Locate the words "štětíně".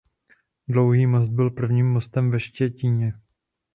2.39-3.13